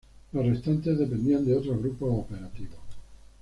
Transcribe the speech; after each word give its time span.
Los 0.31 0.43
restantes 0.47 0.97
dependían 0.97 1.45
de 1.45 1.55
otros 1.55 1.77
grupos 1.77 2.09
operativos. 2.11 2.79